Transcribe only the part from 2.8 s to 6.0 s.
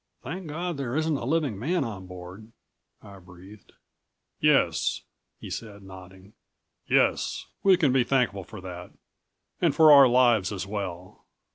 I breathed. "Yes," he said,